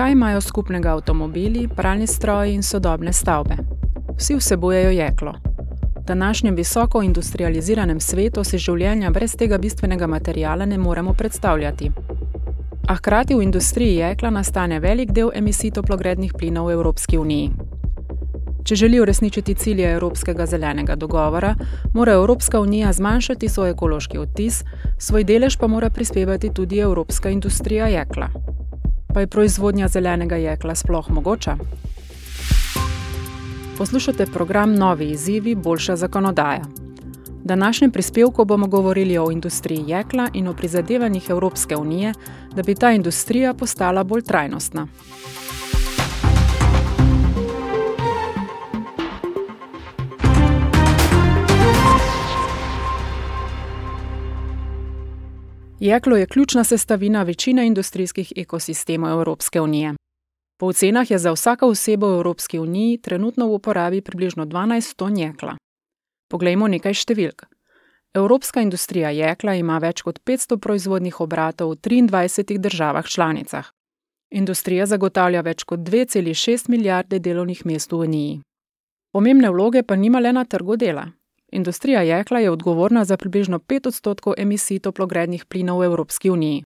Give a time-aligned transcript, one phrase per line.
[0.00, 3.56] Kaj imajo skupnega avtomobili, pralni stroji in sodobne stavbe?
[4.18, 5.32] Vsi vsebujejo jeklo.
[5.96, 11.90] V današnjem visoko industrializiranem svetu si življenja brez tega bistvenega materijala ne moremo predstavljati.
[12.88, 17.50] A hkrati v industriji jekla nastane velik del emisij toplogrednih plinov v Evropski uniji.
[18.64, 21.54] Če želi uresničiti cilje Evropskega zelenega dogovora,
[21.94, 24.64] mora Evropska unija zmanjšati svoj ekološki odtis,
[24.98, 28.30] svoj delež pa mora prispevati tudi Evropska industrija jekla.
[29.14, 31.56] Pa je proizvodnja zelenega jekla sploh mogoča?
[33.78, 36.62] Poslušate program Novi izzivi, boljša zakonodaja.
[37.28, 42.12] V današnjem prispevku bomo govorili o industriji jekla in o prizadevanjih Evropske unije,
[42.54, 44.86] da bi ta industrija postala bolj trajnostna.
[55.80, 59.94] Jeklo je ključna sestavina večine industrijskih ekosistemov Evropske unije.
[60.58, 65.16] Po ocenah je za vsako osebo v Evropski uniji trenutno v uporabi približno 12 ton
[65.16, 65.56] jekla.
[66.30, 67.46] Poglejmo nekaj številk.
[68.14, 73.70] Evropska industrija jekla ima več kot 500 proizvodnih obratov v 23 državah članicah.
[74.30, 78.40] Industrija zagotavlja več kot 2,6 milijarde delovnih mest v Uniji.
[79.12, 81.08] Pomembne vloge pa nima le na trgu dela.
[81.52, 86.62] Industrija jekla je odgovorna za približno 5 odstotkov emisij toplogrednih plinov v Evropski uniji.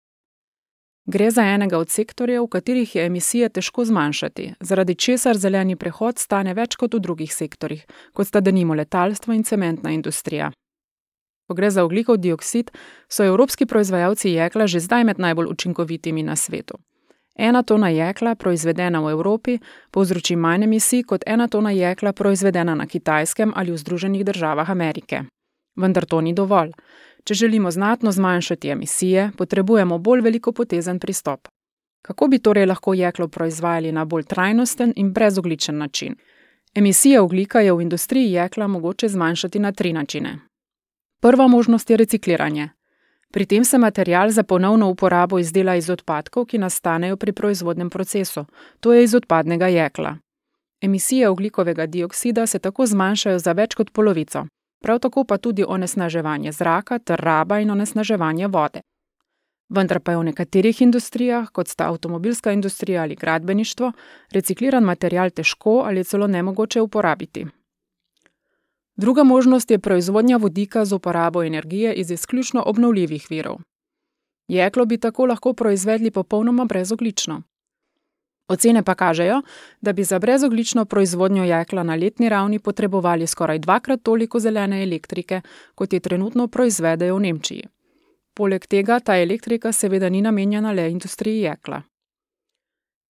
[1.07, 6.19] Gre za enega od sektorjev, v katerih je emisije težko zmanjšati, zaradi česar zeleni prehod
[6.19, 10.51] stane več kot v drugih sektorjih, kot sta denimo letalstvo in cementna industrija.
[11.49, 12.71] Ko gre za oglikov dioksid,
[13.09, 16.81] so evropski proizvajalci jekla že zdaj med najbolj učinkovitimi na svetu.
[17.39, 19.59] Ena tona jekla, proizvedena v Evropi,
[19.91, 25.25] povzroči manj emisij kot ena tona jekla, proizvedena na Kitajskem ali v Združenih državah Amerike.
[25.77, 26.71] Vendar to ni dovolj.
[27.25, 31.49] Če želimo znatno zmanjšati emisije, potrebujemo bolj velikopotezen pristop.
[32.03, 36.15] Kako bi torej lahko jeklo proizvajali na bolj trajnosten in brezogličen način?
[36.75, 40.39] Emisije oglika je v industriji jekla mogoče zmanjšati na tri načine.
[41.21, 42.69] Prva možnost je recikliranje.
[43.35, 48.45] Pri tem se material za ponovno uporabo izdela iz odpadkov, ki nastanejo pri proizvodnem procesu,
[48.81, 50.17] to je iz odpadnega jekla.
[50.81, 54.45] Emisije oglikovega dioksida se tako zmanjšajo za več kot polovico,
[54.83, 58.81] prav tako pa tudi onesnaževanje zraka ter raba in onesnaževanje vode.
[59.69, 63.93] Vendar pa je v nekaterih industrijah, kot sta avtomobilska industrija ali gradbeništvo,
[64.31, 67.47] recikliran material težko ali celo nemogoče uporabiti.
[68.97, 73.57] Druga možnost je proizvodnja vodika z uporabo energije iz izključno obnovljivih virov.
[74.49, 77.43] Jeklo bi tako lahko proizvedli popolnoma brezoglično.
[78.49, 79.43] Ocene pa kažejo,
[79.81, 85.41] da bi za brezoglično proizvodnjo jekla na letni ravni potrebovali skoraj dvakrat toliko zelene elektrike,
[85.75, 87.65] kot je trenutno proizvedejo v Nemčiji.
[88.35, 91.83] Poleg tega ta elektrika seveda ni namenjena le industriji jekla.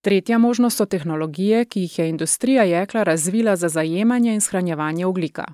[0.04, 5.44] Tretja možnost so tehnologije, ki jih je industrija jekla razvila za zajemanje in shranjevanje oglika.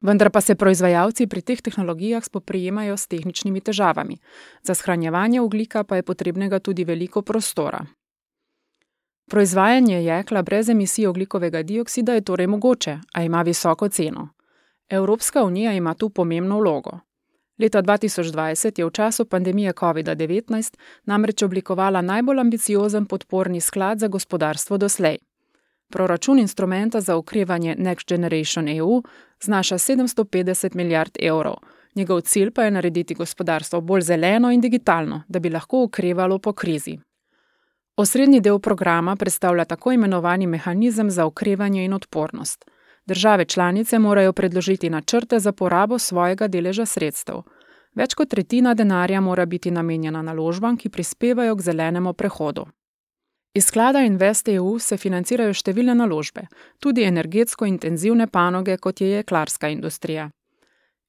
[0.00, 4.18] Vendar pa se proizvajalci pri teh tehnologijah spoprijemajo s tehničnimi težavami.
[4.62, 7.86] Za shranjevanje oglika pa je potrebnega tudi veliko prostora.
[9.30, 14.28] Proizvajanje jekla brez emisij oglikovega dioksida je torej mogoče, a ima visoko ceno.
[14.88, 16.98] Evropska unija ima tu pomembno vlogo.
[17.58, 24.78] Leta 2020 je v času pandemije COVID-19 namreč oblikovala najbolj ambiciozen podporni sklad za gospodarstvo
[24.78, 25.18] doslej.
[25.92, 29.02] Proračun instrumenta za ukrevanje Next Generation EU
[29.40, 31.54] znaša 750 milijard evrov.
[31.94, 36.52] Njegov cilj pa je narediti gospodarstvo bolj zeleno in digitalno, da bi lahko ukrevalo po
[36.52, 36.98] krizi.
[37.96, 42.64] Osrednji del programa predstavlja tako imenovani mehanizem za ukrevanje in odpornost.
[43.06, 47.36] Države članice morajo predložiti načrte za porabo svojega deleža sredstev.
[47.94, 52.66] Več kot tretjina denarja mora biti namenjena naložbam, ki prispevajo k zelenemu prehodu.
[53.54, 56.46] Iz sklada InvestEU se financirajo številne naložbe,
[56.80, 60.28] tudi energetsko intenzivne panoge, kot je jeklarska industrija.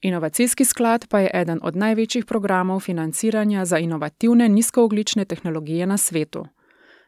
[0.02, 6.46] Inovacijski sklad pa je eden od največjih programov financiranja za inovativne nizkooglične tehnologije na svetu.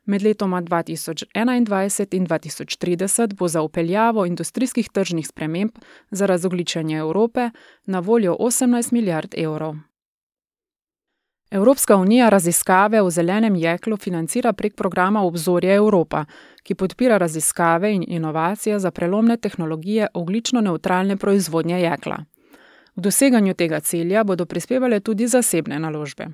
[0.05, 5.71] Med letoma 2021 in 2030 bo za upeljavo industrijskih tržnih sprememb
[6.11, 7.49] za razogličenje Evrope
[7.85, 9.75] na voljo 18 milijard evrov.
[11.51, 16.25] Evropska unija raziskave v zelenem jeklu financira prek programa Obzorje Evropa,
[16.63, 22.23] ki podpira raziskave in inovacije za prelomne tehnologije oglično neutralne proizvodnje jekla.
[22.95, 26.27] V doseganju tega cilja bodo prispevale tudi zasebne naložbe.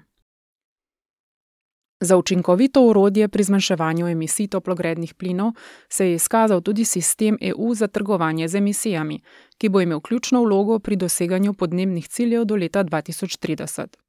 [2.00, 5.52] Za učinkovito urodje pri zmanjševanju emisij toplogrednih plinov
[5.90, 9.22] se je izkazal tudi sistem EU za trgovanje z emisijami,
[9.58, 14.07] ki bo imel ključno vlogo pri doseganju podnebnih ciljev do leta 2030.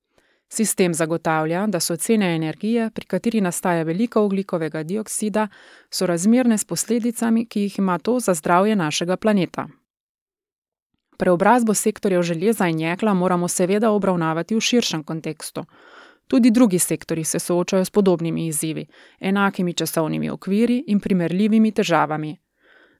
[0.48, 5.48] Sistem zagotavlja, da so cene energije, pri kateri nastaja veliko oglikovega dioksida,
[5.90, 9.68] sorazmerne s posledicami, ki jih ima to za zdravje našega planeta.
[11.18, 15.64] Preobrazbo sektorjev železa in jekla moramo seveda obravnavati v širšem kontekstu.
[16.28, 18.86] Tudi drugi sektori se soočajo s podobnimi izzivi,
[19.20, 22.36] enakimi časovnimi okviri in primerljivimi težavami.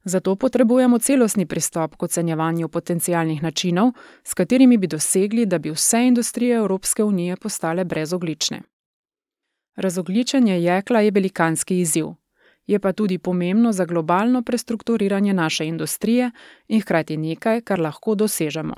[0.05, 3.93] Zato potrebujemo celostni pristop k ocenjevanju potencijalnih načinov,
[4.25, 8.61] s katerimi bi dosegli, da bi vse industrije Evropske unije postale brezoglične.
[9.77, 12.07] Razogličenje jekla je velikanski izziv,
[12.67, 16.31] je pa tudi pomembno za globalno prestrukturiranje naše industrije
[16.69, 18.75] in hkrati nekaj, kar lahko dosežemo.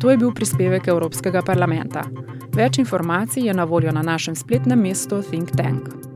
[0.00, 2.02] To je bil prispevek Evropskega parlamenta.
[2.52, 6.11] Več informacij je na voljo na našem spletnem mestu Think Tank.